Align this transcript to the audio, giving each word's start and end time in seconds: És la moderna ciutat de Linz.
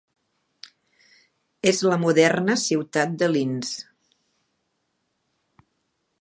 És 1.71 1.81
la 1.91 1.99
moderna 2.05 2.55
ciutat 2.63 3.13
de 3.25 3.29
Linz. 3.35 3.75